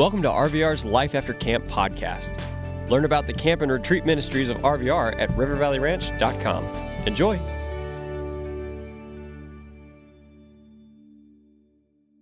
[0.00, 2.40] Welcome to RVR's Life After Camp podcast.
[2.88, 6.64] Learn about the camp and retreat ministries of RVR at rivervalleyranch.com.
[7.06, 7.38] Enjoy.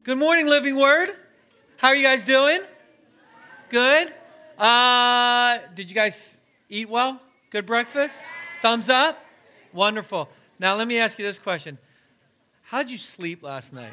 [0.02, 1.10] Good morning, Living Word.
[1.76, 2.62] How are you guys doing?
[3.68, 4.12] Good.
[4.58, 6.36] Uh, did you guys
[6.68, 7.20] eat well?
[7.50, 8.16] Good breakfast?
[8.60, 9.24] Thumbs up?
[9.72, 10.28] Wonderful.
[10.58, 11.78] Now, let me ask you this question
[12.64, 13.92] How'd you sleep last night?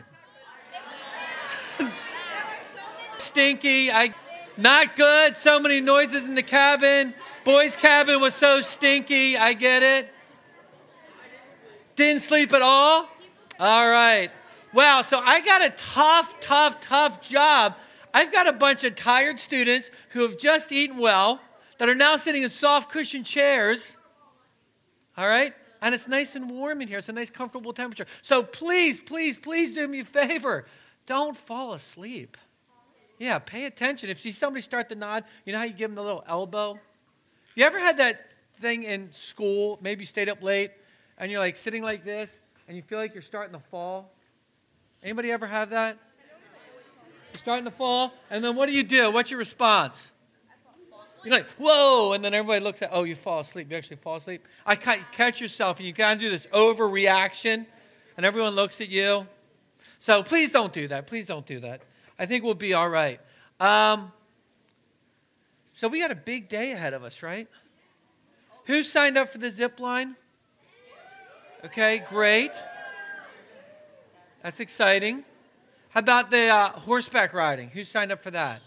[3.36, 3.92] Stinky.
[3.92, 4.14] I
[4.56, 5.36] not good.
[5.36, 7.14] So many noises in the cabin.
[7.44, 9.36] Boys' cabin was so stinky.
[9.36, 10.10] I get it.
[11.98, 13.10] Didn't sleep at all?
[13.60, 14.30] All right.
[14.72, 17.76] Wow, so I got a tough, tough, tough job.
[18.14, 21.42] I've got a bunch of tired students who have just eaten well
[21.78, 23.98] that are now sitting in soft cushion chairs.
[25.18, 25.54] All right?
[25.82, 27.00] And it's nice and warm in here.
[27.00, 28.06] It's a nice, comfortable temperature.
[28.22, 30.66] So please, please, please do me a favor.
[31.06, 32.38] Don't fall asleep.
[33.18, 34.10] Yeah, pay attention.
[34.10, 36.24] If you see somebody start to nod, you know how you give them the little
[36.28, 36.80] elbow?
[37.56, 39.80] You ever had that thing in school?
[39.82, 40.72] Maybe you stayed up late
[41.18, 44.12] and you're like sitting like this and you feel like you're starting to fall?
[45.04, 45.98] Anybody ever have that?
[47.32, 49.12] You're starting to fall, and then what do you do?
[49.12, 50.12] What's your response?
[51.24, 53.70] You're like, whoa, and then everybody looks at, oh, you fall asleep.
[53.70, 54.48] You actually fall asleep.
[54.66, 57.66] I catch yourself, and you kind of do this overreaction,
[58.16, 59.28] and everyone looks at you.
[60.00, 61.08] So please don't do that.
[61.08, 61.82] Please don't do that.
[62.18, 63.20] I think we'll be all right.
[63.60, 64.12] Um,
[65.74, 67.48] so we got a big day ahead of us, right?
[68.66, 70.16] Who signed up for the zip line?
[71.66, 72.52] Okay, great.
[74.42, 75.24] That's exciting.
[75.90, 77.70] How about the uh, horseback riding?
[77.70, 78.62] Who signed up for that?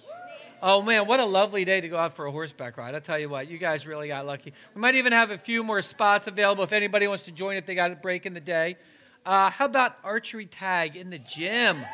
[0.61, 2.95] Oh man, what a lovely day to go out for a horseback ride.
[2.95, 4.53] I'll tell you what, you guys really got lucky.
[4.75, 7.65] We might even have a few more spots available if anybody wants to join if
[7.65, 8.77] they got a break in the day.
[9.25, 11.85] Uh, how about archery tag in the gym?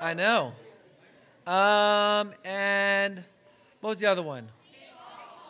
[0.00, 0.52] I know.
[1.46, 3.22] Um, and
[3.80, 4.48] what was the other one?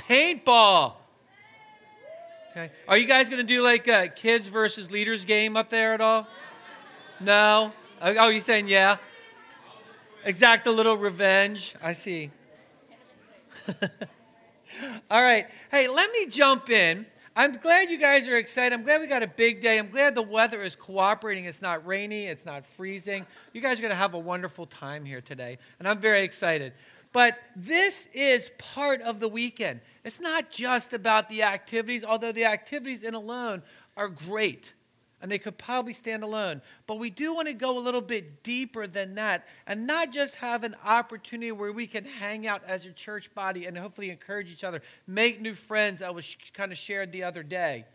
[0.08, 0.94] Paintball.
[2.50, 2.70] Okay.
[2.86, 6.00] Are you guys going to do like a kids versus leaders game up there at
[6.00, 6.28] all?
[7.20, 7.72] No?
[8.00, 8.98] Oh, you're saying yeah?
[10.24, 11.74] Exact a little revenge.
[11.82, 12.30] I see.
[15.10, 15.46] All right.
[15.70, 17.06] Hey, let me jump in.
[17.36, 18.72] I'm glad you guys are excited.
[18.72, 19.80] I'm glad we got a big day.
[19.80, 21.46] I'm glad the weather is cooperating.
[21.46, 23.26] It's not rainy, it's not freezing.
[23.52, 26.74] You guys are going to have a wonderful time here today, and I'm very excited.
[27.12, 29.80] But this is part of the weekend.
[30.04, 33.62] It's not just about the activities, although the activities in alone
[33.96, 34.72] are great
[35.24, 36.60] and they could probably stand alone.
[36.86, 40.34] But we do want to go a little bit deeper than that and not just
[40.34, 44.52] have an opportunity where we can hang out as a church body and hopefully encourage
[44.52, 46.02] each other, make new friends.
[46.02, 47.86] I was kind of shared the other day.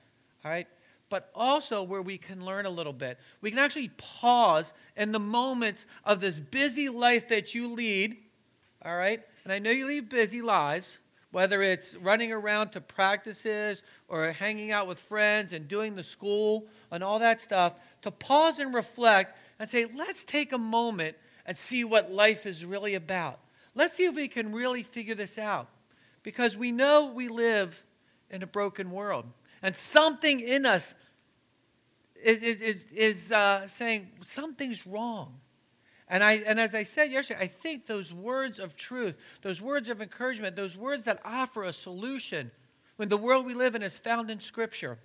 [0.43, 0.65] All right?
[1.09, 3.19] But also where we can learn a little bit.
[3.41, 8.17] We can actually pause in the moments of this busy life that you lead.
[8.83, 9.21] All right?
[9.43, 10.97] And I know you lead busy lives
[11.31, 16.67] whether it's running around to practices or hanging out with friends and doing the school
[16.91, 21.57] and all that stuff, to pause and reflect and say, let's take a moment and
[21.57, 23.39] see what life is really about.
[23.75, 25.67] Let's see if we can really figure this out.
[26.23, 27.81] Because we know we live
[28.29, 29.25] in a broken world.
[29.61, 30.93] And something in us
[32.21, 35.39] is, is, is uh, saying something's wrong.
[36.09, 39.89] And, I, and as I said yesterday, I think those words of truth, those words
[39.89, 42.49] of encouragement, those words that offer a solution
[42.95, 44.97] when the world we live in is found in Scripture.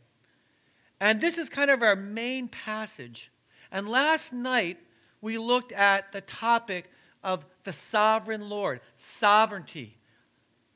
[1.00, 3.30] And this is kind of our main passage.
[3.70, 4.78] And last night,
[5.20, 6.90] we looked at the topic
[7.22, 9.96] of the sovereign Lord, sovereignty.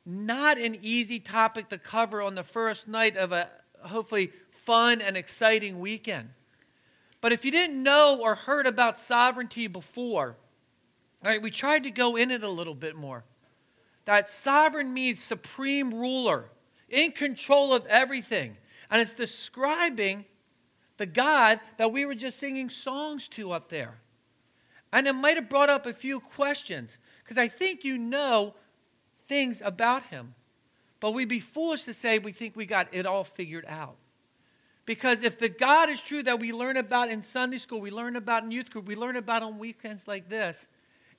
[0.04, 3.48] Not an easy topic to cover on the first night of a
[3.82, 6.30] hopefully fun and exciting weekend.
[7.20, 10.36] But if you didn't know or heard about sovereignty before,
[11.24, 13.24] all right, we tried to go in it a little bit more.
[14.04, 16.44] That sovereign means supreme ruler,
[16.88, 18.56] in control of everything.
[18.90, 20.24] And it's describing
[20.96, 23.98] the God that we were just singing songs to up there.
[24.92, 28.54] And it might have brought up a few questions, because I think you know
[29.26, 30.34] things about him.
[31.00, 33.96] But we'd be foolish to say we think we got it all figured out.
[34.88, 38.16] Because if the God is true that we learn about in Sunday school, we learn
[38.16, 40.66] about in youth group, we learn about on weekends like this,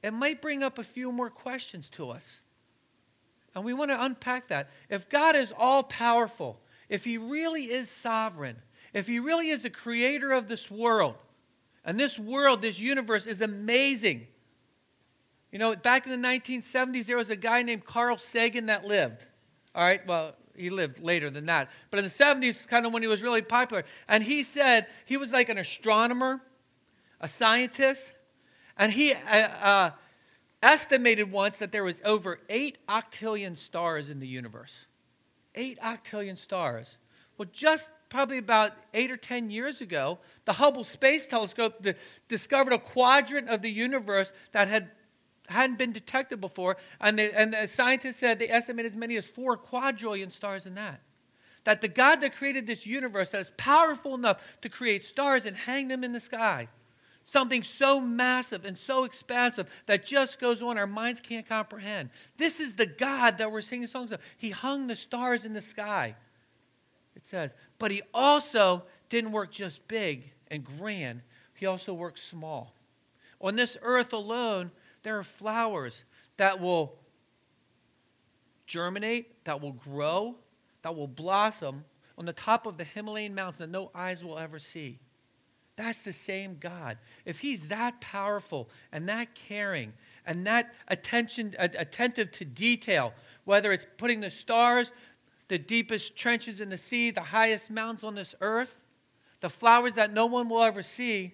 [0.01, 2.41] it might bring up a few more questions to us.
[3.53, 4.71] And we want to unpack that.
[4.89, 8.55] If God is all powerful, if He really is sovereign,
[8.91, 11.13] if He really is the creator of this world,
[11.85, 14.25] and this world, this universe is amazing.
[15.51, 19.27] You know, back in the 1970s, there was a guy named Carl Sagan that lived.
[19.75, 21.69] All right, well, he lived later than that.
[21.91, 23.85] But in the 70s, kind of when he was really popular.
[24.07, 26.41] And he said he was like an astronomer,
[27.21, 28.03] a scientist.
[28.77, 29.91] And he, uh, uh,
[30.61, 34.85] estimated once that there was over 8 octillion stars in the universe.
[35.55, 36.97] 8 octillion stars.
[37.37, 41.85] Well, just probably about 8 or 10 years ago, the Hubble Space Telescope
[42.27, 44.91] discovered a quadrant of the universe that had
[45.49, 49.57] hadn't been detected before, and, and the scientists said they estimated as many as 4
[49.57, 51.01] quadrillion stars in that
[51.65, 55.57] that the God that created this universe that is powerful enough to create stars and
[55.57, 56.69] hang them in the sky
[57.29, 62.09] Something so massive and so expansive that just goes on, our minds can't comprehend.
[62.37, 64.19] This is the God that we're singing songs of.
[64.35, 66.15] He hung the stars in the sky,
[67.15, 67.53] it says.
[67.77, 71.21] But he also didn't work just big and grand,
[71.53, 72.73] he also worked small.
[73.39, 74.71] On this earth alone,
[75.03, 76.03] there are flowers
[76.37, 76.97] that will
[78.67, 80.35] germinate, that will grow,
[80.81, 81.83] that will blossom
[82.17, 84.99] on the top of the Himalayan mountains that no eyes will ever see.
[85.75, 86.97] That's the same God.
[87.25, 89.93] If He's that powerful and that caring
[90.25, 93.13] and that attention, attentive to detail,
[93.45, 94.91] whether it's putting the stars,
[95.47, 98.81] the deepest trenches in the sea, the highest mountains on this earth,
[99.39, 101.33] the flowers that no one will ever see,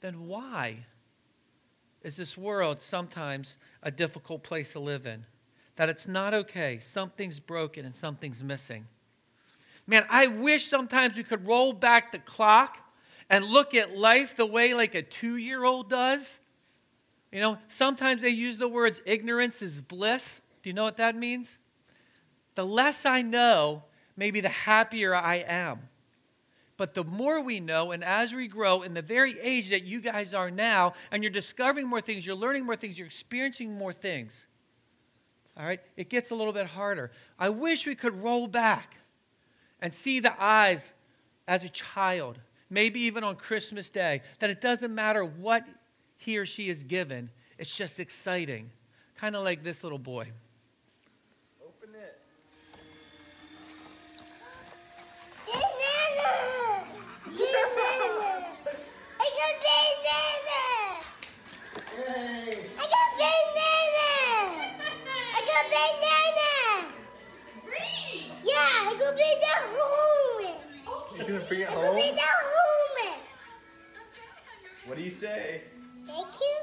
[0.00, 0.86] then why
[2.06, 5.26] is this world sometimes a difficult place to live in?
[5.74, 8.86] That it's not okay, something's broken and something's missing.
[9.88, 12.78] Man, I wish sometimes we could roll back the clock
[13.28, 16.38] and look at life the way like a two year old does.
[17.32, 20.40] You know, sometimes they use the words ignorance is bliss.
[20.62, 21.58] Do you know what that means?
[22.54, 23.82] The less I know,
[24.16, 25.80] maybe the happier I am.
[26.76, 30.00] But the more we know, and as we grow in the very age that you
[30.00, 33.92] guys are now, and you're discovering more things, you're learning more things, you're experiencing more
[33.92, 34.46] things,
[35.56, 37.10] all right, it gets a little bit harder.
[37.38, 38.96] I wish we could roll back
[39.80, 40.92] and see the eyes
[41.48, 42.38] as a child,
[42.68, 45.64] maybe even on Christmas Day, that it doesn't matter what
[46.16, 48.70] he or she is given, it's just exciting.
[49.16, 50.30] Kind of like this little boy.
[71.48, 71.84] Bring it home?
[71.84, 73.20] I could be the home.
[74.86, 75.62] What do you say?
[76.04, 76.56] Thank you.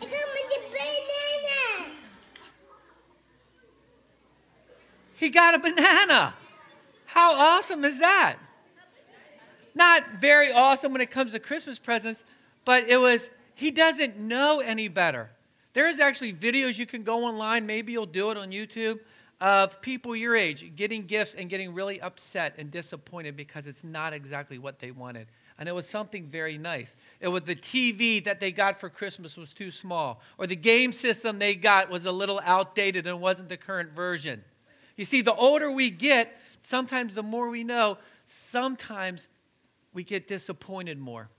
[0.00, 0.18] I got the
[0.70, 1.90] banana.
[5.14, 6.34] He got a banana.
[7.06, 8.36] How awesome is that?
[9.74, 12.24] Not very awesome when it comes to Christmas presents,
[12.64, 15.30] but it was, he doesn't know any better.
[15.72, 19.00] There is actually videos you can go online, maybe you'll do it on YouTube,
[19.40, 24.12] of people your age getting gifts and getting really upset and disappointed because it's not
[24.12, 25.26] exactly what they wanted.
[25.58, 26.96] And it was something very nice.
[27.20, 30.92] It was the TV that they got for Christmas was too small, or the game
[30.92, 34.42] system they got was a little outdated and wasn't the current version.
[34.96, 39.28] You see, the older we get, sometimes the more we know, sometimes
[39.94, 41.30] we get disappointed more.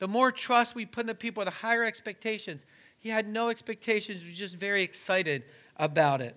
[0.00, 2.66] The more trust we put in the people, the higher expectations.
[2.98, 5.44] He had no expectations, he was just very excited
[5.76, 6.36] about it.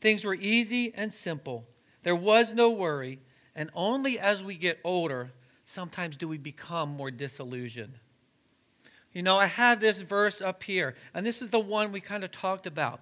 [0.00, 1.66] Things were easy and simple.
[2.02, 3.18] There was no worry,
[3.54, 5.32] and only as we get older
[5.64, 7.94] sometimes do we become more disillusioned.
[9.12, 12.24] You know, I have this verse up here, and this is the one we kind
[12.24, 13.00] of talked about.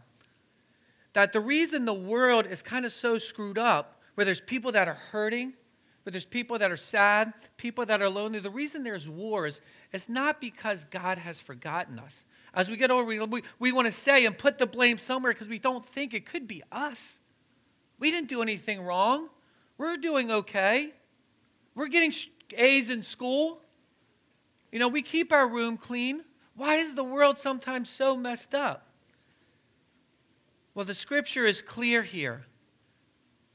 [1.12, 4.88] That the reason the world is kind of so screwed up, where there's people that
[4.88, 5.54] are hurting,
[6.02, 9.60] where there's people that are sad, people that are lonely, the reason there's wars
[9.92, 12.24] is not because God has forgotten us.
[12.54, 15.32] As we get older, we, we, we want to say and put the blame somewhere
[15.32, 17.18] because we don't think it could be us.
[17.98, 19.28] We didn't do anything wrong.
[19.76, 20.92] We're doing okay.
[21.74, 22.12] We're getting
[22.56, 23.60] A's in school.
[24.72, 26.22] You know, we keep our room clean.
[26.54, 28.88] Why is the world sometimes so messed up?
[30.74, 32.46] Well, the scripture is clear here.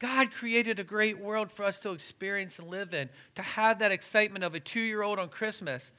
[0.04, 3.90] God created a great world for us to experience and live in, to have that
[3.90, 5.92] excitement of a two year old on Christmas.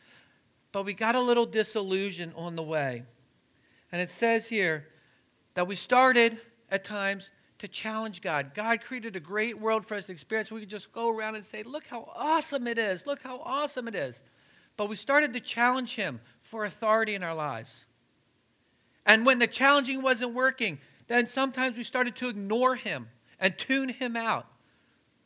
[0.72, 3.02] But we got a little disillusion on the way.
[3.92, 4.86] And it says here
[5.56, 6.38] that we started
[6.70, 8.52] at times to challenge God.
[8.54, 10.52] God created a great world for us to experience.
[10.52, 13.08] We could just go around and say, Look how awesome it is.
[13.08, 14.22] Look how awesome it is.
[14.78, 17.88] But we started to challenge Him for authority in our lives.
[19.04, 23.08] And when the challenging wasn't working, then sometimes we started to ignore Him
[23.40, 24.48] and tune Him out.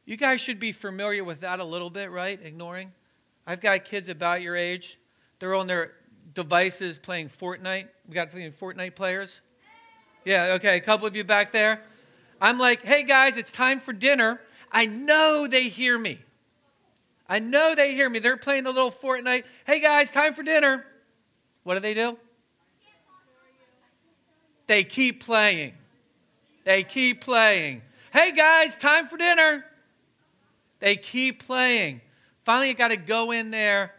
[0.05, 2.39] You guys should be familiar with that a little bit, right?
[2.43, 2.91] Ignoring.
[3.45, 4.97] I've got kids about your age.
[5.39, 5.93] They're on their
[6.33, 7.87] devices playing Fortnite.
[8.07, 9.41] We got Fortnite players.
[10.25, 11.81] Yeah, okay, a couple of you back there.
[12.41, 14.39] I'm like, hey guys, it's time for dinner.
[14.71, 16.19] I know they hear me.
[17.27, 18.19] I know they hear me.
[18.19, 19.43] They're playing a little Fortnite.
[19.65, 20.85] Hey guys, time for dinner.
[21.63, 22.17] What do they do?
[24.67, 25.73] They keep playing.
[26.63, 27.81] They keep playing.
[28.11, 29.63] Hey guys, time for dinner.
[30.79, 32.01] They keep playing.
[32.43, 33.93] Finally, you got to go in there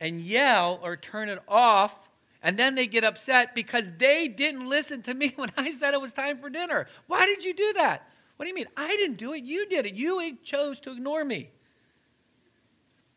[0.00, 2.08] and yell or turn it off.
[2.42, 6.00] And then they get upset because they didn't listen to me when I said it
[6.00, 6.88] was time for dinner.
[7.06, 8.08] Why did you do that?
[8.36, 8.66] What do you mean?
[8.76, 9.44] I didn't do it.
[9.44, 9.94] You did it.
[9.94, 11.50] You chose to ignore me.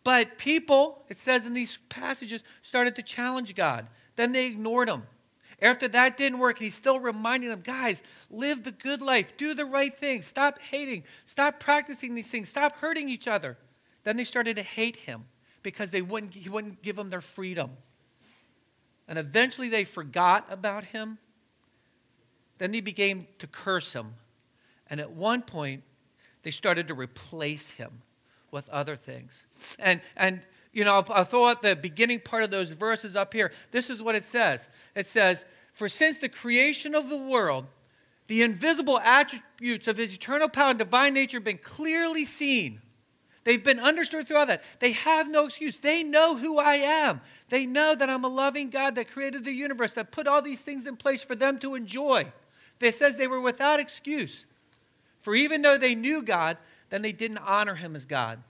[0.04, 3.88] But people, it says in these passages, started to challenge God.
[4.16, 5.04] Then they ignored him.
[5.62, 9.66] After that didn't work, he's still reminding them, guys, live the good life, do the
[9.66, 13.58] right thing, stop hating, stop practicing these things, stop hurting each other.
[14.04, 15.26] Then they started to hate him
[15.64, 17.72] because they wouldn't, he wouldn't give them their freedom.
[19.08, 21.18] And eventually they forgot about him.
[22.60, 24.14] Then they began to curse him.
[24.90, 25.84] And at one point,
[26.44, 28.02] they started to replace him
[28.52, 29.44] with other things.
[29.80, 30.42] And, and
[30.78, 33.52] you know, I'll throw out the beginning part of those verses up here.
[33.72, 35.44] This is what it says it says,
[35.74, 37.66] For since the creation of the world,
[38.28, 42.80] the invisible attributes of his eternal power and divine nature have been clearly seen.
[43.44, 44.62] They've been understood throughout that.
[44.78, 45.80] They have no excuse.
[45.80, 47.22] They know who I am.
[47.50, 50.62] They know that I'm a loving God that created the universe, that put all these
[50.62, 52.32] things in place for them to enjoy.
[52.78, 54.46] They says they were without excuse.
[55.22, 56.58] For even though they knew God,
[56.92, 58.44] then they didn't honor him as God.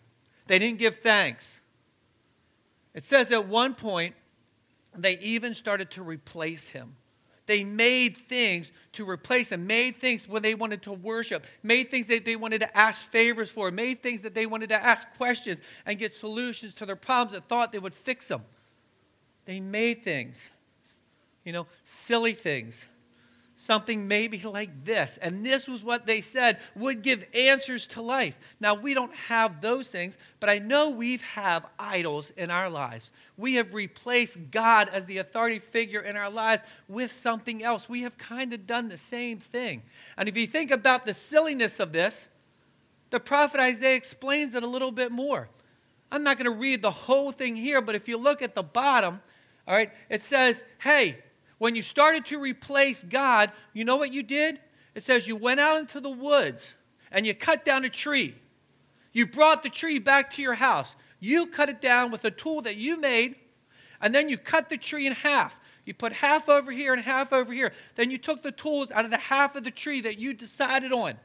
[0.48, 1.62] They didn't give thanks.
[2.98, 4.16] It says at one point,
[4.98, 6.96] they even started to replace him.
[7.46, 12.08] They made things to replace him, made things when they wanted to worship, made things
[12.08, 15.62] that they wanted to ask favors for, made things that they wanted to ask questions
[15.86, 18.42] and get solutions to their problems that thought they would fix them.
[19.46, 20.50] They made things,
[21.46, 22.84] you know, silly things
[23.60, 25.18] something maybe like this.
[25.20, 28.38] And this was what they said would give answers to life.
[28.60, 33.12] Now, we don't have those things, but I know we have idols in our lives.
[33.36, 37.90] We have replaced God as the authority figure in our lives with something else.
[37.90, 39.82] We have kind of done the same thing.
[40.18, 42.28] And if you think about the silliness of this,
[43.10, 45.50] the prophet Isaiah explains it a little bit more.
[46.12, 48.64] I'm not going to read the whole thing here, but if you look at the
[48.64, 49.20] bottom,
[49.68, 51.18] all right, it says, hey,
[51.58, 54.60] when you started to replace God, you know what you did?
[54.96, 56.76] It says you went out into the woods
[57.12, 58.36] and you cut down a tree.
[59.14, 60.96] You brought the tree back to your house.
[61.20, 63.36] You cut it down with a tool that you made,
[64.00, 65.60] and then you cut the tree in half.
[65.86, 67.74] You put half over here and half over here.
[67.96, 70.92] Then you took the tools out of the half of the tree that you decided
[70.92, 71.16] on,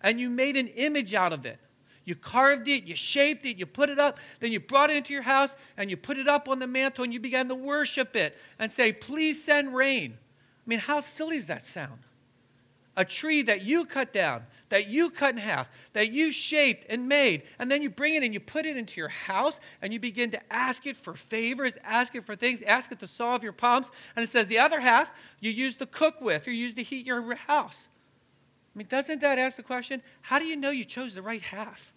[0.00, 1.58] and you made an image out of it.
[2.04, 5.12] You carved it, you shaped it, you put it up, then you brought it into
[5.12, 8.16] your house and you put it up on the mantle and you began to worship
[8.16, 10.16] it and say, Please send rain.
[10.16, 12.00] I mean, how silly does that sound?
[12.96, 17.08] A tree that you cut down, that you cut in half, that you shaped and
[17.08, 20.00] made, and then you bring it and you put it into your house and you
[20.00, 23.52] begin to ask it for favors, ask it for things, ask it to solve your
[23.52, 23.92] problems.
[24.16, 27.06] And it says the other half you use to cook with or use to heat
[27.06, 27.88] your house.
[28.74, 30.02] I mean, doesn't that ask the question?
[30.22, 31.92] How do you know you chose the right half?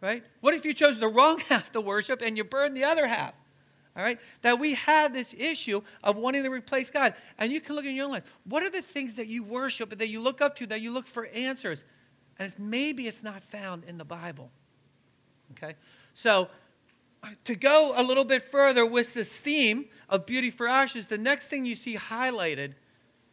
[0.00, 0.22] Right?
[0.40, 3.34] What if you chose the wrong half to worship and you burned the other half?
[3.96, 4.18] All right?
[4.42, 7.14] That we have this issue of wanting to replace God.
[7.38, 8.30] And you can look in your own life.
[8.44, 11.06] What are the things that you worship, that you look up to, that you look
[11.06, 11.84] for answers?
[12.38, 14.50] And it's, maybe it's not found in the Bible.
[15.52, 15.74] Okay?
[16.14, 16.48] So,
[17.22, 21.16] uh, to go a little bit further with this theme of beauty for ashes, the
[21.16, 22.74] next thing you see highlighted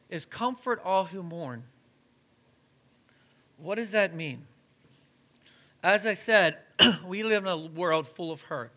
[0.09, 1.63] is comfort all who mourn.
[3.61, 4.45] What does that mean?
[5.83, 6.57] As I said,
[7.05, 8.71] we live in a world full of hurt,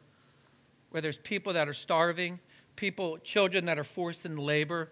[0.91, 2.39] where there's people that are starving,
[2.77, 4.91] people, children that are forced into labor,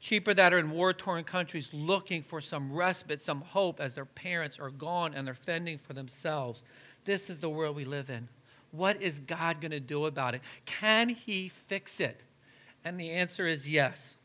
[0.00, 4.04] cheaper that are in war torn countries looking for some respite, some hope as their
[4.04, 6.62] parents are gone and they're fending for themselves.
[7.04, 8.28] This is the world we live in.
[8.72, 10.42] What is God going to do about it?
[10.64, 12.20] Can He fix it?
[12.84, 14.16] And the answer is yes.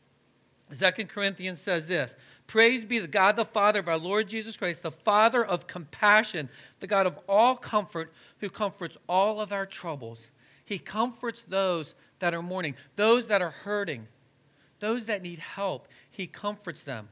[0.72, 2.16] Second Corinthians says this
[2.46, 6.48] Praise be to God the Father of our Lord Jesus Christ, the Father of compassion,
[6.78, 10.30] the God of all comfort, who comforts all of our troubles.
[10.64, 14.06] He comforts those that are mourning, those that are hurting,
[14.78, 15.88] those that need help.
[16.10, 17.08] He comforts them.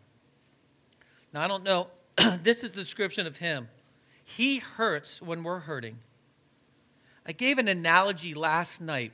[1.33, 1.89] Now, I don't know,
[2.43, 3.69] this is the description of Him.
[4.25, 5.99] He hurts when we're hurting.
[7.27, 9.13] I gave an analogy last night,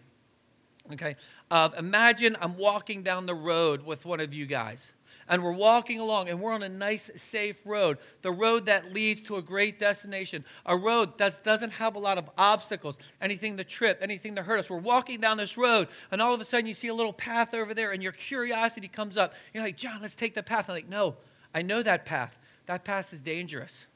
[0.93, 1.17] okay,
[1.51, 4.93] of imagine I'm walking down the road with one of you guys
[5.31, 9.23] and we're walking along and we're on a nice, safe road, the road that leads
[9.23, 13.65] to a great destination, a road that doesn't have a lot of obstacles, anything to
[13.65, 14.69] trip, anything to hurt us.
[14.69, 17.55] We're walking down this road, and all of a sudden you see a little path
[17.55, 19.35] over there, and your curiosity comes up.
[19.55, 20.69] You're like, John, let's take the path.
[20.69, 21.15] I'm like, no,
[21.55, 22.37] I know that path.
[22.67, 23.87] That path is dangerous.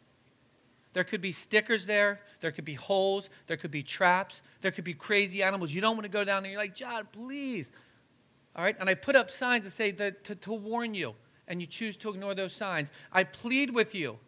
[0.92, 2.20] There could be stickers there.
[2.38, 3.28] There could be holes.
[3.48, 4.40] There could be traps.
[4.60, 5.72] There could be crazy animals.
[5.72, 6.52] You don't want to go down there.
[6.52, 7.72] You're like, John, please.
[8.54, 8.76] All right?
[8.78, 11.16] And I put up signs that say that to, to warn you,
[11.48, 12.90] and you choose to ignore those signs.
[13.12, 14.18] I plead with you,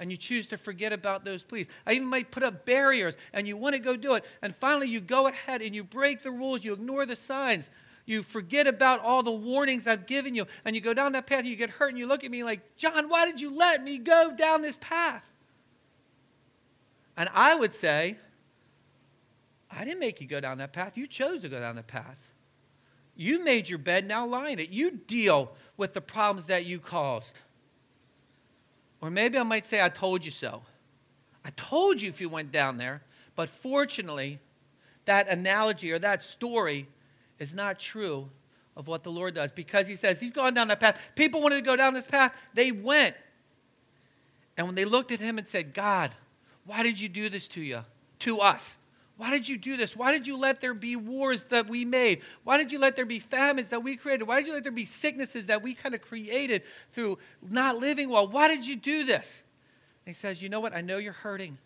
[0.00, 1.66] and you choose to forget about those pleas.
[1.86, 4.24] I even might put up barriers, and you want to go do it.
[4.42, 7.70] And finally, you go ahead and you break the rules, you ignore the signs.
[8.06, 11.40] You forget about all the warnings I've given you, and you go down that path,
[11.40, 13.84] and you get hurt, and you look at me like, John, why did you let
[13.84, 15.30] me go down this path?
[17.16, 18.16] And I would say,
[19.70, 20.96] I didn't make you go down that path.
[20.96, 22.28] You chose to go down the path.
[23.14, 24.70] You made your bed, now lie in it.
[24.70, 27.38] You deal with the problems that you caused.
[29.00, 30.62] Or maybe I might say, I told you so.
[31.44, 33.00] I told you if you went down there.
[33.36, 34.40] But fortunately,
[35.06, 36.88] that analogy or that story
[37.38, 38.28] is not true
[38.76, 41.00] of what the Lord does because he says he's gone down that path.
[41.14, 43.14] People wanted to go down this path, they went.
[44.56, 46.10] And when they looked at him and said, God,
[46.66, 47.84] why did you do this to you?
[48.20, 48.76] To us.
[49.18, 49.96] Why did you do this?
[49.96, 52.22] Why did you let there be wars that we made?
[52.44, 54.28] Why did you let there be famines that we created?
[54.28, 58.08] Why did you let there be sicknesses that we kind of created through not living
[58.08, 58.28] well?
[58.28, 59.42] Why did you do this?
[60.06, 60.72] And he says, You know what?
[60.72, 61.58] I know you're hurting.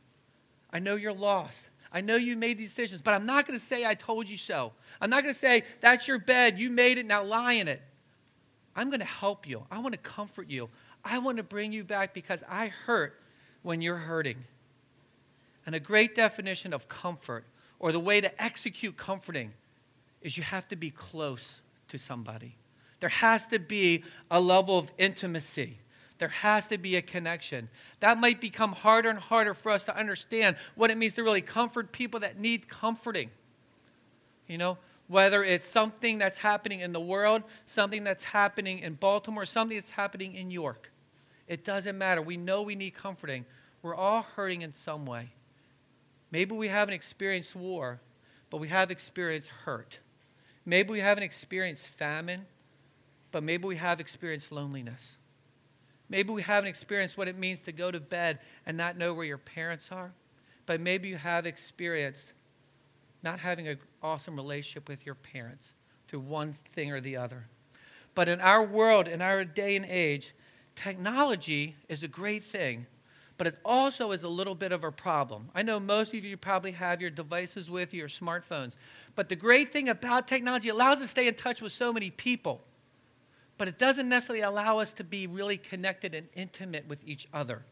[0.72, 1.62] I know you're lost.
[1.92, 4.38] I know you made these decisions, but I'm not going to say I told you
[4.38, 4.72] so.
[4.98, 6.58] I'm not going to say that's your bed.
[6.58, 7.04] You made it.
[7.04, 7.82] Now lie in it.
[8.74, 9.66] I'm going to help you.
[9.70, 10.70] I want to comfort you.
[11.04, 13.20] I want to bring you back because I hurt
[13.60, 14.42] when you're hurting.
[15.66, 17.44] And a great definition of comfort,
[17.78, 19.52] or the way to execute comforting,
[20.20, 22.56] is you have to be close to somebody.
[23.00, 25.78] There has to be a level of intimacy.
[26.18, 27.68] There has to be a connection.
[27.98, 31.40] That might become harder and harder for us to understand what it means to really
[31.40, 33.30] comfort people that need comforting.
[34.46, 34.78] You know,
[35.08, 39.90] whether it's something that's happening in the world, something that's happening in Baltimore, something that's
[39.90, 40.92] happening in York.
[41.48, 42.22] It doesn't matter.
[42.22, 43.44] We know we need comforting.
[43.82, 45.32] We're all hurting in some way.
[46.32, 48.00] Maybe we haven't experienced war,
[48.50, 50.00] but we have experienced hurt.
[50.64, 52.46] Maybe we haven't experienced famine,
[53.30, 55.16] but maybe we have experienced loneliness.
[56.08, 59.24] Maybe we haven't experienced what it means to go to bed and not know where
[59.24, 60.12] your parents are,
[60.66, 62.32] but maybe you have experienced
[63.22, 65.72] not having an awesome relationship with your parents
[66.08, 67.46] through one thing or the other.
[68.14, 70.34] But in our world, in our day and age,
[70.76, 72.86] technology is a great thing,
[73.38, 75.48] but it also is a little bit of a problem.
[75.54, 78.74] I know most of you probably have your devices with you, your smartphones.
[79.14, 82.10] But the great thing about technology allows us to stay in touch with so many
[82.10, 82.60] people.
[83.58, 87.62] But it doesn't necessarily allow us to be really connected and intimate with each other.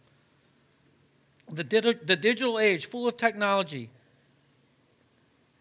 [1.50, 1.64] The,
[2.04, 3.90] the digital age, full of technology,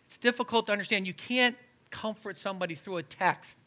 [0.07, 1.07] it's difficult to understand.
[1.07, 1.55] You can't
[1.89, 3.57] comfort somebody through a text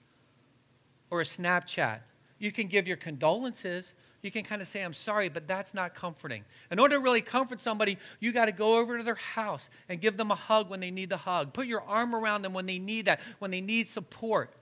[1.11, 2.01] or a Snapchat.
[2.39, 5.95] You can give your condolences, you can kind of say, I'm sorry, but that's not
[5.95, 6.45] comforting.
[6.71, 10.01] In order to really comfort somebody, you got to go over to their house and
[10.01, 11.53] give them a hug when they need the hug.
[11.53, 14.55] Put your arm around them when they need that, when they need support.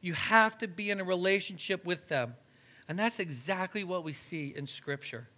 [0.00, 2.34] You have to be in a relationship with them.
[2.88, 5.28] And that's exactly what we see in Scripture.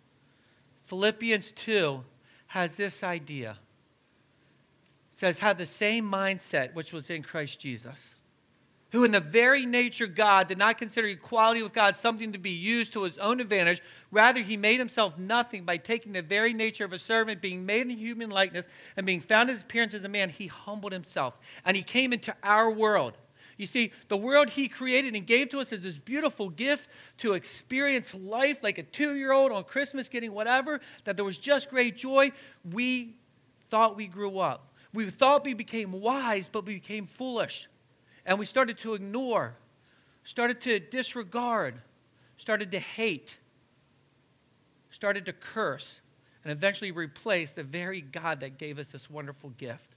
[0.84, 2.04] Philippians 2
[2.48, 3.56] has this idea.
[5.14, 8.14] It says, Have the same mindset which was in Christ Jesus
[8.92, 12.50] who in the very nature God did not consider equality with God something to be
[12.50, 13.82] used to his own advantage.
[14.10, 17.82] Rather, he made himself nothing by taking the very nature of a servant, being made
[17.82, 21.38] in human likeness, and being found in his appearance as a man, he humbled himself.
[21.64, 23.14] And he came into our world.
[23.56, 27.34] You see, the world he created and gave to us as this beautiful gift to
[27.34, 31.68] experience life like a two year old on Christmas getting whatever, that there was just
[31.68, 32.32] great joy.
[32.64, 33.16] We
[33.68, 34.72] thought we grew up.
[34.94, 37.68] We thought we became wise, but we became foolish.
[38.26, 39.54] And we started to ignore,
[40.24, 41.74] started to disregard,
[42.36, 43.38] started to hate,
[44.90, 46.00] started to curse,
[46.44, 49.96] and eventually replace the very God that gave us this wonderful gift.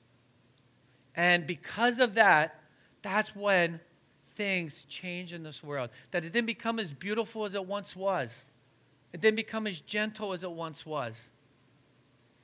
[1.15, 2.59] And because of that,
[3.01, 3.79] that's when
[4.35, 5.89] things change in this world.
[6.11, 8.45] That it didn't become as beautiful as it once was,
[9.11, 11.29] it didn't become as gentle as it once was.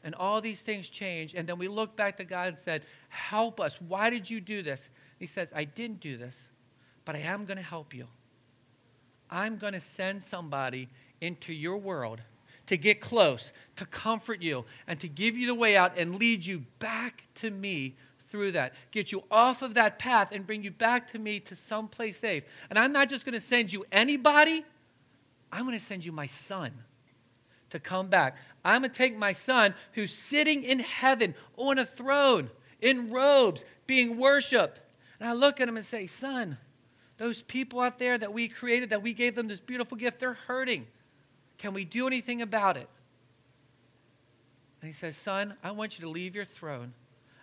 [0.03, 1.35] And all these things changed.
[1.35, 3.81] And then we looked back to God and said, Help us.
[3.81, 4.89] Why did you do this?
[5.19, 6.49] He says, I didn't do this,
[7.05, 8.07] but I am going to help you.
[9.29, 10.89] I'm going to send somebody
[11.21, 12.21] into your world
[12.67, 16.45] to get close, to comfort you, and to give you the way out and lead
[16.45, 17.95] you back to me
[18.29, 18.73] through that.
[18.91, 22.43] Get you off of that path and bring you back to me to someplace safe.
[22.69, 24.63] And I'm not just going to send you anybody,
[25.51, 26.71] I'm going to send you my son
[27.71, 28.37] to come back.
[28.63, 32.49] I'm going to take my son who's sitting in heaven on a throne,
[32.81, 34.81] in robes, being worshiped.
[35.19, 36.57] And I look at him and say, Son,
[37.17, 40.33] those people out there that we created, that we gave them this beautiful gift, they're
[40.33, 40.87] hurting.
[41.57, 42.87] Can we do anything about it?
[44.81, 46.93] And he says, Son, I want you to leave your throne.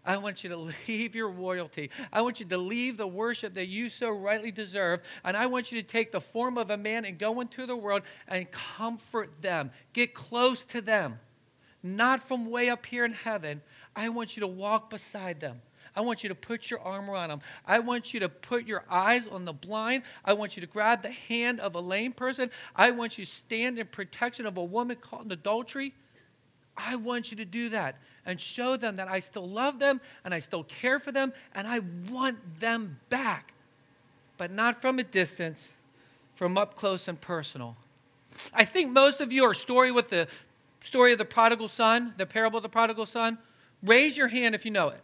[0.07, 0.57] I want you to
[0.89, 1.91] leave your royalty.
[2.13, 5.01] I want you to leave the worship that you so rightly deserve.
[5.25, 7.77] And I want you to take the form of a man and go into the
[7.77, 9.71] world and comfort them.
[9.93, 11.19] Get close to them.
[11.83, 13.61] Not from way up here in heaven.
[13.95, 15.61] I want you to walk beside them.
[15.97, 17.41] I want you to put your arm around them.
[17.67, 20.03] I want you to put your eyes on the blind.
[20.25, 22.51] I want you to grab the hand of a lame person.
[22.77, 25.95] I want you to stand in protection of a woman caught in adultery.
[26.77, 30.35] I want you to do that and show them that I still love them and
[30.35, 31.81] I still care for them and I
[32.11, 33.55] want them back,
[34.37, 35.71] but not from a distance,
[36.35, 37.75] from up close and personal.
[38.53, 40.29] I think most of you are story with the
[40.81, 43.39] story of the prodigal son, the parable of the prodigal son.
[43.83, 45.01] Raise your hand if you know it.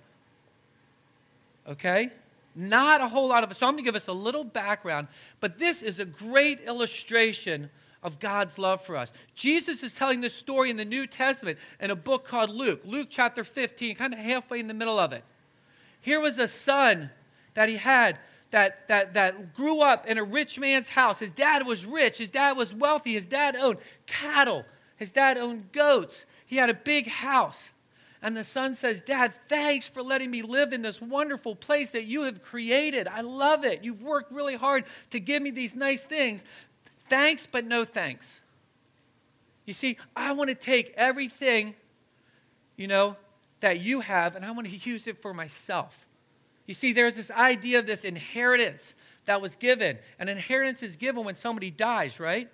[1.69, 2.11] Okay?
[2.55, 3.59] Not a whole lot of us.
[3.59, 5.09] So I'm going to give us a little background,
[5.41, 7.71] but this is a great illustration
[8.03, 9.13] of God's love for us.
[9.35, 13.09] Jesus is telling this story in the New Testament in a book called Luke, Luke
[13.11, 15.25] chapter 15, kind of halfway in the middle of it.
[16.01, 17.11] Here was a son
[17.55, 18.19] that he had
[18.51, 21.19] that, that, that grew up in a rich man's house.
[21.21, 24.65] His dad was rich, his dad was wealthy, his dad owned cattle,
[24.97, 26.27] his dad owned goats.
[26.45, 27.71] He had a big house.
[28.23, 32.05] And the son says, Dad, thanks for letting me live in this wonderful place that
[32.05, 33.09] you have created.
[33.09, 33.83] I love it.
[33.83, 36.45] You've worked really hard to give me these nice things.
[37.09, 38.41] Thanks, but no thanks.
[39.67, 41.75] You see, I want to take everything,
[42.77, 43.17] you know,
[43.59, 46.07] that you have and I want to use it for myself.
[46.67, 49.99] You see, there's this idea of this inheritance that was given.
[50.21, 52.49] An inheritance is given when somebody dies, right?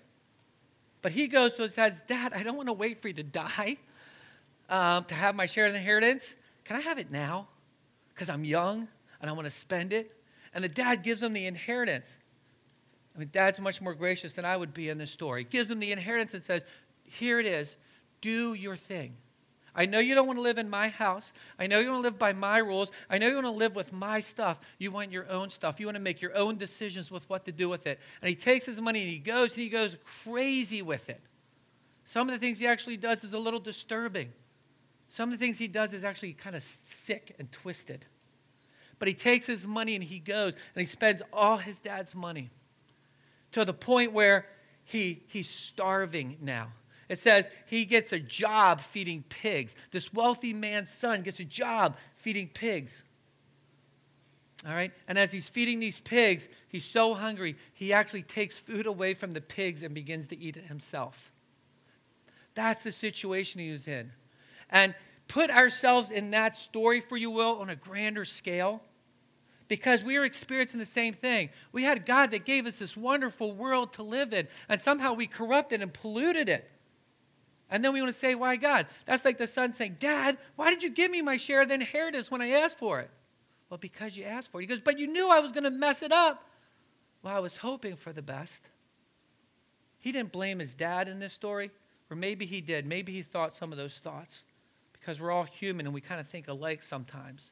[1.03, 3.23] But he goes to his dad, Dad, I don't want to wait for you to
[3.23, 3.77] die
[4.69, 6.35] um, to have my share of the inheritance.
[6.65, 7.49] Can I have it now?
[8.15, 8.89] Because I'm young
[9.21, 10.15] and I want to spend it.
[10.55, 12.17] And the dad gives him the inheritance.
[13.15, 15.43] I mean, dad's much more gracious than I would be in this story.
[15.43, 16.63] He Gives him the inheritance and says,
[17.05, 17.77] Here it is.
[18.21, 19.17] Do your thing.
[19.75, 21.33] I know you don't want to live in my house.
[21.59, 22.91] I know you want to live by my rules.
[23.09, 24.59] I know you want to live with my stuff.
[24.79, 25.79] You want your own stuff.
[25.79, 28.01] You want to make your own decisions with what to do with it.
[28.21, 31.21] And he takes his money and he goes and he goes crazy with it.
[32.07, 34.33] Some of the things he actually does is a little disturbing.
[35.09, 38.05] Some of the things he does is actually kind of sick and twisted.
[38.99, 42.51] But he takes his money and he goes and he spends all his dad's money
[43.53, 44.47] to the point where
[44.85, 46.69] he, he's starving now.
[47.09, 49.75] It says he gets a job feeding pigs.
[49.91, 53.03] This wealthy man's son gets a job feeding pigs.
[54.67, 54.93] All right?
[55.07, 59.33] And as he's feeding these pigs, he's so hungry, he actually takes food away from
[59.33, 61.33] the pigs and begins to eat it himself.
[62.55, 64.11] That's the situation he was in
[64.71, 64.95] and
[65.29, 68.83] put ourselves in that story, for you will, on a grander scale.
[69.69, 71.51] Because we are experiencing the same thing.
[71.73, 75.27] We had God that gave us this wonderful world to live in, and somehow we
[75.27, 76.71] corrupted and polluted it.
[77.71, 78.87] And then we want to say, Why God?
[79.05, 81.75] That's like the son saying, Dad, why did you give me my share of the
[81.75, 83.11] inheritance when I asked for it?
[83.69, 84.63] Well, because you asked for it.
[84.63, 86.43] He goes, But you knew I was going to mess it up.
[87.23, 88.71] Well, I was hoping for the best.
[89.99, 91.71] He didn't blame his dad in this story,
[92.09, 92.87] or maybe he did.
[92.87, 94.45] Maybe he thought some of those thoughts
[95.09, 97.51] because we're all human and we kind of think alike sometimes.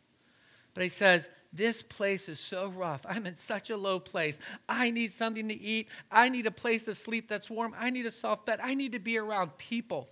[0.75, 3.01] But he says, This place is so rough.
[3.09, 4.39] I'm in such a low place.
[4.69, 5.89] I need something to eat.
[6.11, 7.75] I need a place to sleep that's warm.
[7.79, 8.61] I need a soft bed.
[8.63, 10.11] I need to be around people.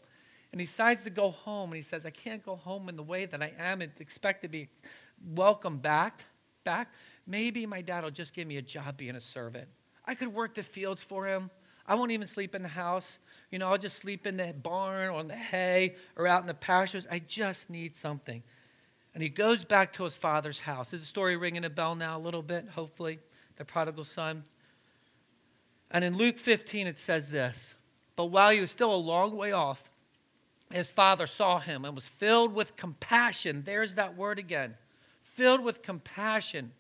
[0.53, 3.03] And he decides to go home and he says, I can't go home in the
[3.03, 4.69] way that I am and expect to be
[5.23, 6.25] welcomed back.
[6.65, 6.95] back.
[7.27, 9.69] Maybe my dad will just give me a job being a servant.
[10.07, 11.51] I could work the fields for him.
[11.87, 13.19] I won't even sleep in the house.
[13.51, 16.47] You know, I'll just sleep in the barn or in the hay or out in
[16.47, 17.07] the pastures.
[17.11, 18.43] I just need something.
[19.15, 20.93] And he goes back to his father's house.
[20.93, 23.21] Is the story ringing a bell now a little bit, hopefully?
[23.57, 24.43] The prodigal son.
[25.91, 27.75] And in Luke 15, it says this
[28.17, 29.85] But while he was still a long way off,
[30.71, 33.63] his father saw him and was filled with compassion.
[33.65, 34.75] There's that word again
[35.35, 36.73] filled with compassion.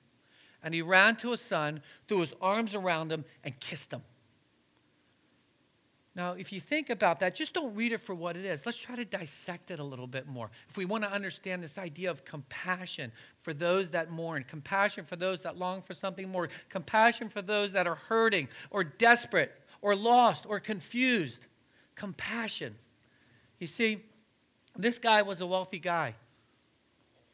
[0.62, 4.02] And he ran to his son, threw his arms around him, and kissed him.
[6.16, 8.64] Now, if you think about that, just don't read it for what it is.
[8.64, 10.48] Let's try to dissect it a little bit more.
[10.68, 13.10] If we want to understand this idea of compassion
[13.42, 17.72] for those that mourn, compassion for those that long for something more, compassion for those
[17.72, 21.46] that are hurting or desperate or lost or confused,
[21.96, 22.76] compassion.
[23.58, 24.04] You see,
[24.76, 26.14] this guy was a wealthy guy.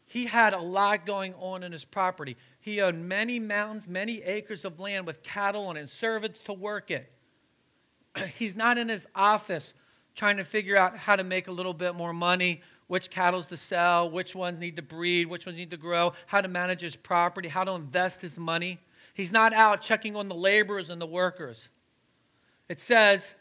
[0.06, 2.36] He had a lot going on in his property.
[2.60, 7.12] He owned many mountains, many acres of land with cattle and servants to work it.
[8.38, 9.74] he's not in his office
[10.14, 13.56] trying to figure out how to make a little bit more money, which cattle to
[13.56, 16.96] sell, which ones need to breed, which ones need to grow, how to manage his
[16.96, 18.78] property, how to invest his money.
[19.14, 21.68] He's not out checking on the laborers and the workers.
[22.68, 23.34] It says,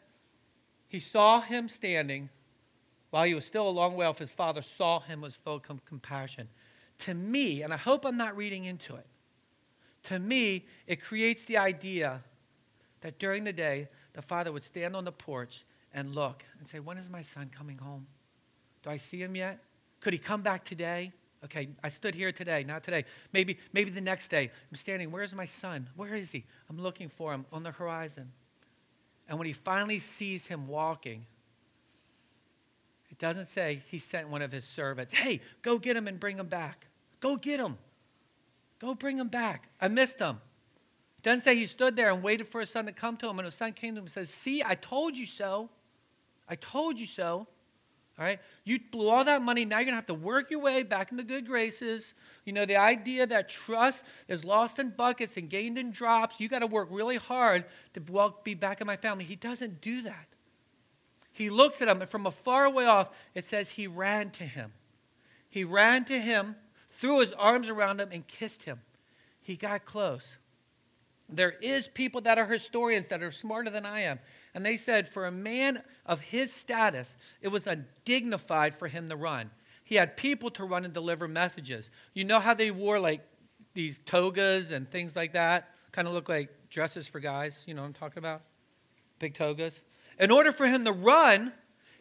[0.87, 2.29] he saw him standing
[3.09, 4.19] while he was still a long way off.
[4.19, 6.47] His father saw him, was full of compassion.
[6.99, 9.05] to me, and I hope I'm not reading into it,
[10.03, 12.21] to me, it creates the idea
[13.01, 16.79] that during the day, the father would stand on the porch and look and say,
[16.79, 18.07] When is my son coming home?
[18.83, 19.59] Do I see him yet?
[19.99, 21.11] Could he come back today?
[21.43, 23.05] Okay, I stood here today, not today.
[23.31, 24.51] Maybe, maybe the next day.
[24.71, 25.09] I'm standing.
[25.09, 25.87] Where's my son?
[25.95, 26.45] Where is he?
[26.69, 28.31] I'm looking for him on the horizon.
[29.27, 31.25] And when he finally sees him walking,
[33.09, 35.13] it doesn't say he sent one of his servants.
[35.13, 36.87] Hey, go get him and bring him back.
[37.21, 37.77] Go get him.
[38.79, 39.69] Go bring him back.
[39.79, 40.39] I missed him.
[41.21, 43.39] Doesn't say he stood there and waited for his son to come to him.
[43.39, 45.69] And his son came to him and says, See, I told you so.
[46.47, 47.47] I told you so.
[48.17, 48.39] All right?
[48.65, 49.63] You blew all that money.
[49.63, 52.13] Now you're going to have to work your way back into good graces.
[52.45, 56.39] You know, the idea that trust is lost in buckets and gained in drops.
[56.39, 59.23] You got to work really hard to be back in my family.
[59.23, 60.25] He doesn't do that.
[61.31, 64.43] He looks at him, and from a far way off, it says he ran to
[64.43, 64.73] him.
[65.47, 66.57] He ran to him,
[66.89, 68.81] threw his arms around him, and kissed him.
[69.41, 70.35] He got close.
[71.31, 74.19] There is people that are historians that are smarter than I am.
[74.53, 79.15] And they said for a man of his status, it was undignified for him to
[79.15, 79.51] run.
[79.83, 81.91] He had people to run and deliver messages.
[82.13, 83.21] You know how they wore like
[83.73, 85.69] these togas and things like that?
[85.91, 87.63] Kind of look like dresses for guys.
[87.67, 88.41] You know what I'm talking about?
[89.19, 89.81] Big togas.
[90.19, 91.53] In order for him to run,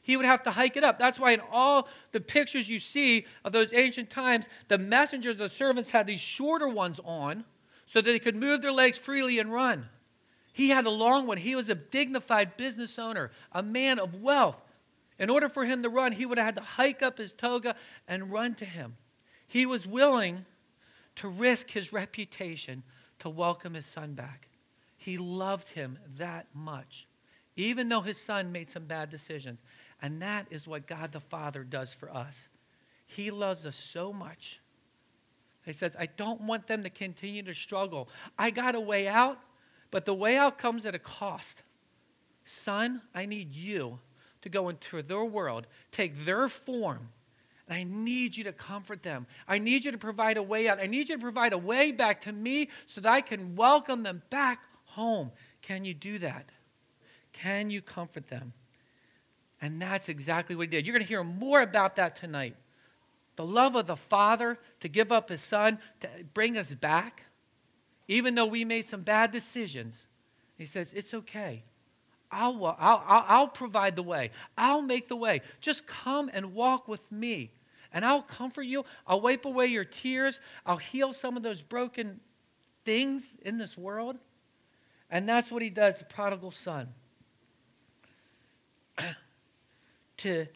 [0.02, 0.98] he would have to hike it up.
[0.98, 5.48] That's why in all the pictures you see of those ancient times, the messengers, the
[5.48, 7.44] servants had these shorter ones on
[7.88, 9.88] so that they could move their legs freely and run.
[10.52, 11.38] He had a long one.
[11.38, 14.60] He was a dignified business owner, a man of wealth.
[15.18, 17.74] In order for him to run, he would have had to hike up his toga
[18.06, 18.96] and run to him.
[19.46, 20.44] He was willing
[21.16, 22.82] to risk his reputation
[23.20, 24.48] to welcome his son back.
[24.96, 27.06] He loved him that much,
[27.56, 29.60] even though his son made some bad decisions.
[30.02, 32.48] And that is what God the Father does for us.
[33.06, 34.60] He loves us so much
[35.68, 38.08] he says, I don't want them to continue to struggle.
[38.38, 39.38] I got a way out,
[39.90, 41.62] but the way out comes at a cost.
[42.44, 43.98] Son, I need you
[44.40, 47.10] to go into their world, take their form,
[47.68, 49.26] and I need you to comfort them.
[49.46, 50.80] I need you to provide a way out.
[50.80, 54.02] I need you to provide a way back to me so that I can welcome
[54.02, 55.32] them back home.
[55.60, 56.48] Can you do that?
[57.34, 58.54] Can you comfort them?
[59.60, 60.86] And that's exactly what he did.
[60.86, 62.56] You're going to hear more about that tonight
[63.38, 67.22] the love of the Father to give up His Son to bring us back,
[68.08, 70.08] even though we made some bad decisions.
[70.56, 71.62] He says, It's okay.
[72.32, 74.32] I'll, I'll, I'll, I'll provide the way.
[74.58, 75.42] I'll make the way.
[75.60, 77.52] Just come and walk with me,
[77.92, 78.84] and I'll comfort you.
[79.06, 80.40] I'll wipe away your tears.
[80.66, 82.18] I'll heal some of those broken
[82.84, 84.18] things in this world.
[85.10, 86.88] And that's what he does, the prodigal son.
[90.18, 90.48] to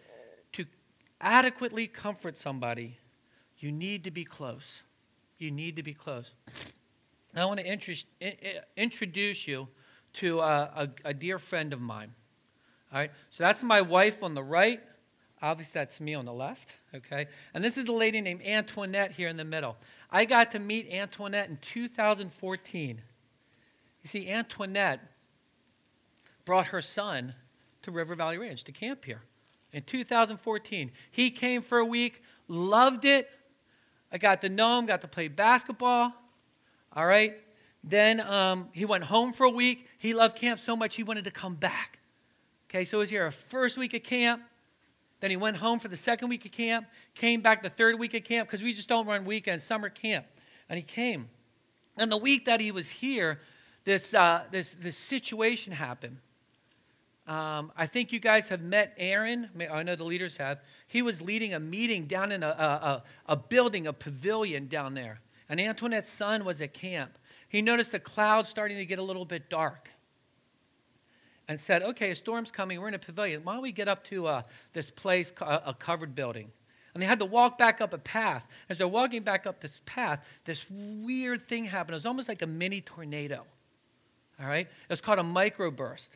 [1.23, 2.99] adequately comfort somebody,
[3.59, 4.83] you need to be close.
[5.39, 6.35] You need to be close.
[7.35, 9.69] I want to introduce you
[10.15, 12.13] to a, a, a dear friend of mine.
[12.93, 14.81] All right, so that's my wife on the right.
[15.41, 16.75] Obviously, that's me on the left.
[16.95, 19.77] Okay, and this is a lady named Antoinette here in the middle.
[20.11, 23.01] I got to meet Antoinette in 2014.
[24.03, 25.01] You see, Antoinette
[26.45, 27.35] brought her son
[27.83, 29.23] to River Valley Ranch to camp here
[29.73, 30.91] in 2014.
[31.11, 33.29] He came for a week, loved it.
[34.13, 36.13] I got to know him, got to play basketball.
[36.95, 37.39] All right.
[37.83, 39.89] Then um, he went home for a week.
[39.99, 41.99] He loved camp so much he wanted to come back.
[42.71, 44.43] Okay, so he was here a first week of camp.
[45.21, 48.13] Then he went home for the second week of camp, came back the third week
[48.15, 50.27] of camp because we just don't run weekends, summer camp.
[50.69, 51.29] And he came.
[51.97, 53.41] And the week that he was here,
[53.85, 56.19] this, uh, this, this situation happened.
[57.27, 59.49] Um, I think you guys have met Aaron.
[59.71, 60.61] I know the leaders have.
[60.89, 65.21] He was leading a meeting down in a, a, a building, a pavilion down there.
[65.49, 67.19] And Antoinette's son was at camp.
[67.49, 69.91] He noticed the clouds starting to get a little bit dark
[71.47, 72.81] and said, Okay, a storm's coming.
[72.81, 73.45] We're in a pavilion.
[73.45, 76.51] Why don't we get up to uh, this place, a covered building?
[76.95, 78.47] And they had to walk back up a path.
[78.69, 81.95] As they're walking back up this path, this weird thing happened.
[81.95, 83.45] It was almost like a mini tornado.
[84.41, 84.67] All right?
[84.67, 86.09] It was called a microburst.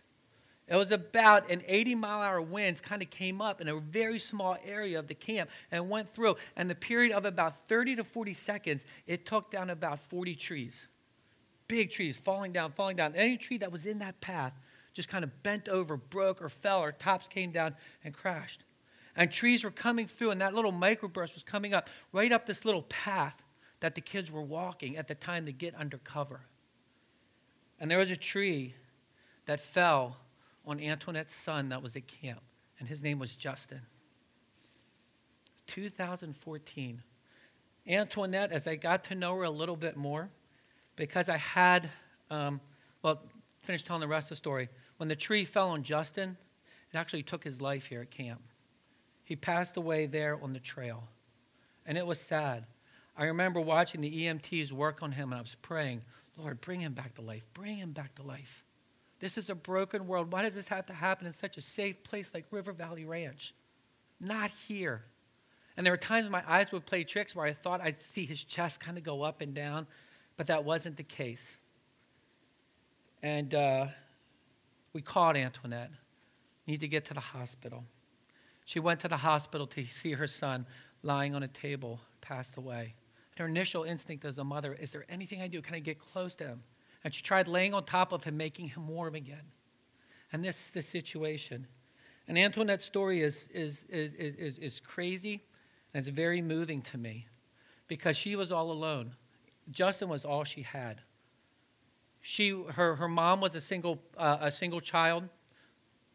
[0.69, 4.19] It was about an 80 mile hour winds kind of came up in a very
[4.19, 6.37] small area of the camp and went through.
[6.57, 10.89] And the period of about 30 to 40 seconds, it took down about 40 trees.
[11.69, 13.15] Big trees falling down, falling down.
[13.15, 14.53] Any tree that was in that path
[14.93, 18.65] just kind of bent over, broke, or fell, or tops came down and crashed.
[19.15, 22.65] And trees were coming through, and that little microburst was coming up right up this
[22.65, 23.45] little path
[23.81, 26.41] that the kids were walking at the time to get under cover.
[27.79, 28.75] And there was a tree
[29.45, 30.17] that fell
[30.67, 32.41] on Antoinette's son that was at camp,
[32.79, 33.83] and his name was Justin.
[35.67, 37.03] 2014.
[37.89, 40.29] Antoinette, as I got to know her a little bit more,
[40.97, 41.89] because I had,
[42.31, 42.61] um,
[43.03, 43.23] well,
[43.63, 44.69] finish telling the rest of the story.
[44.97, 46.37] When the tree fell on Justin,
[46.93, 48.41] it actually took his life here at camp.
[49.25, 51.05] He passed away there on the trail.
[51.85, 52.65] And it was sad.
[53.17, 56.03] I remember watching the EMTs work on him, and I was praying,
[56.37, 57.45] Lord, bring him back to life.
[57.55, 58.65] Bring him back to life.
[59.19, 60.33] This is a broken world.
[60.33, 63.55] Why does this have to happen in such a safe place like River Valley Ranch?
[64.21, 65.03] Not here.
[65.77, 68.43] And there were times my eyes would play tricks where I thought I'd see his
[68.45, 69.87] chest kind of go up and down,
[70.37, 71.57] but that wasn't the case.
[73.23, 73.87] And uh,
[74.93, 75.91] we called Antoinette.
[76.67, 77.85] Need to get to the hospital.
[78.65, 80.67] She went to the hospital to see her son
[81.03, 82.95] lying on a table, passed away.
[83.39, 85.61] Her initial instinct as a mother is there anything I do?
[85.61, 86.63] Can I get close to him?
[87.07, 89.45] And she tried laying on top of him, making him warm again.
[90.33, 91.69] And this is the situation.
[92.27, 95.45] And Antoinette's story is, is, is, is, is crazy
[95.95, 97.29] and it's very moving to me
[97.87, 99.15] because she was all alone.
[99.71, 101.01] Justin was all she had.
[102.23, 105.29] She, her, her mom was a single, uh, a single child,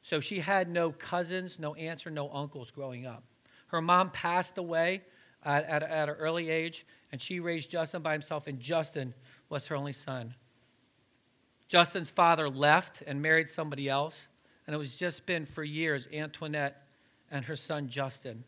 [0.02, 3.24] so she had no cousins, no aunts, or no uncles growing up.
[3.68, 5.04] Her mom passed away
[5.46, 9.14] at, at, at an early age, and she raised Justin by himself, and Justin
[9.48, 10.36] was her only son.
[11.72, 14.28] Justin's father left and married somebody else,
[14.68, 16.86] and it was just been for years Antoinette
[17.32, 18.44] and her son Justin.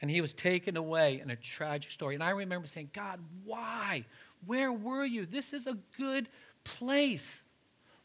[0.00, 2.14] And he was taken away in a tragic story.
[2.14, 4.06] And I remember saying, God, why?
[4.46, 5.26] Where were you?
[5.26, 6.30] This is a good
[6.64, 7.42] place.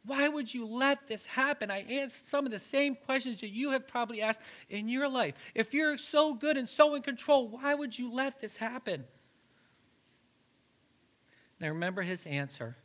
[0.04, 1.72] Why would you let this happen?
[1.72, 5.36] I asked some of the same questions that you have probably asked in your life.
[5.56, 9.06] If you're so good and so in control, why would you let this happen?
[11.58, 12.76] And I remember his answer.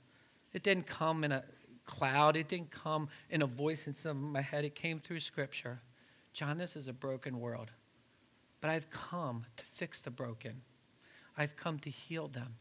[0.53, 1.43] It didn't come in a
[1.85, 4.65] cloud, it didn't come in a voice in some of my head.
[4.65, 5.81] It came through Scripture.
[6.33, 7.71] John, this is a broken world,
[8.61, 10.63] but I've come to fix the broken,
[11.37, 12.55] I've come to heal them.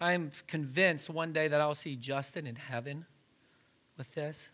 [0.00, 3.06] I'm convinced one day that I'll see Justin in heaven
[3.96, 4.48] with this.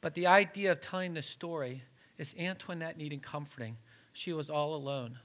[0.00, 1.82] But the idea of telling this story
[2.18, 3.76] is Antoinette needing comforting.
[4.12, 5.18] She was all alone.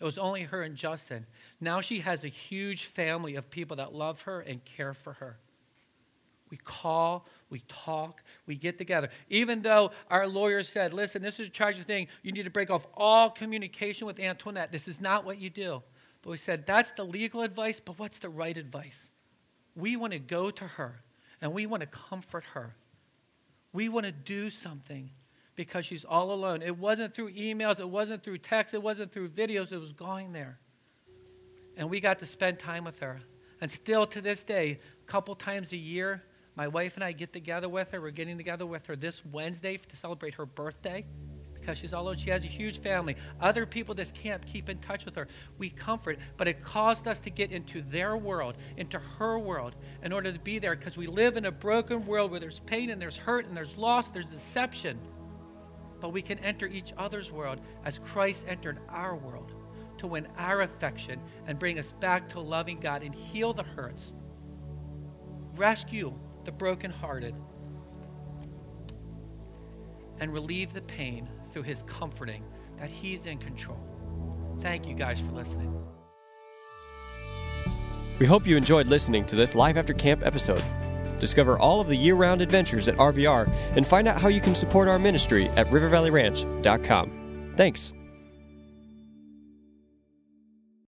[0.00, 1.26] It was only her and Justin.
[1.60, 5.38] Now she has a huge family of people that love her and care for her.
[6.54, 9.08] We call, we talk, we get together.
[9.28, 12.70] Even though our lawyer said, listen, this is a tragic thing, you need to break
[12.70, 14.70] off all communication with Antoinette.
[14.70, 15.82] This is not what you do.
[16.22, 19.10] But we said, that's the legal advice, but what's the right advice?
[19.74, 21.02] We want to go to her
[21.42, 22.76] and we want to comfort her.
[23.72, 25.10] We want to do something
[25.56, 26.62] because she's all alone.
[26.62, 30.32] It wasn't through emails, it wasn't through text, it wasn't through videos, it was going
[30.32, 30.60] there.
[31.76, 33.20] And we got to spend time with her.
[33.60, 36.22] And still to this day, a couple times a year,
[36.56, 38.00] my wife and I get together with her.
[38.00, 41.04] We're getting together with her this Wednesday to celebrate her birthday
[41.64, 42.16] because she's all alone.
[42.16, 43.16] She has a huge family.
[43.40, 45.26] Other people just can't keep in touch with her.
[45.58, 50.12] We comfort, but it caused us to get into their world, into her world, in
[50.12, 53.00] order to be there because we live in a broken world where there's pain and
[53.00, 54.98] there's hurt and there's loss, there's deception.
[56.00, 59.52] But we can enter each other's world as Christ entered our world
[59.98, 64.12] to win our affection and bring us back to loving God and heal the hurts,
[65.56, 66.12] rescue
[66.44, 67.34] the brokenhearted,
[70.20, 72.44] and relieve the pain through his comforting
[72.78, 73.78] that he's in control.
[74.60, 75.72] Thank you guys for listening.
[78.18, 80.62] We hope you enjoyed listening to this Life After Camp episode.
[81.18, 84.54] Discover all of the year round adventures at RVR and find out how you can
[84.54, 87.54] support our ministry at rivervalleyranch.com.
[87.56, 87.92] Thanks.